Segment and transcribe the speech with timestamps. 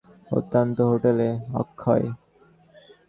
[0.31, 1.41] অন্তত হোটেলে–
[1.53, 2.05] অক্ষয়।